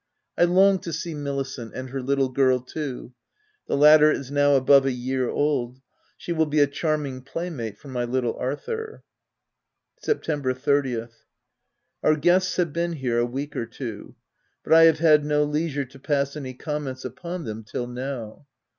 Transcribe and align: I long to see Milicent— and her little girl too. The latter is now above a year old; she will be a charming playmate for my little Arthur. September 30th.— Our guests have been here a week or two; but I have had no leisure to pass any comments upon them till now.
I 0.35 0.45
long 0.45 0.79
to 0.79 0.91
see 0.91 1.13
Milicent— 1.13 1.73
and 1.75 1.91
her 1.91 2.01
little 2.01 2.29
girl 2.29 2.59
too. 2.59 3.13
The 3.67 3.77
latter 3.77 4.11
is 4.11 4.31
now 4.31 4.55
above 4.55 4.87
a 4.87 4.91
year 4.91 5.29
old; 5.29 5.79
she 6.17 6.31
will 6.31 6.47
be 6.47 6.59
a 6.59 6.65
charming 6.65 7.21
playmate 7.21 7.77
for 7.77 7.87
my 7.87 8.03
little 8.05 8.35
Arthur. 8.37 9.03
September 9.99 10.55
30th.— 10.55 11.13
Our 12.03 12.15
guests 12.15 12.55
have 12.55 12.73
been 12.73 12.93
here 12.93 13.19
a 13.19 13.27
week 13.27 13.55
or 13.55 13.67
two; 13.67 14.15
but 14.63 14.73
I 14.73 14.85
have 14.85 14.97
had 14.97 15.23
no 15.23 15.43
leisure 15.43 15.85
to 15.85 15.99
pass 15.99 16.35
any 16.35 16.55
comments 16.55 17.05
upon 17.05 17.43
them 17.43 17.63
till 17.63 17.85
now. 17.85 18.47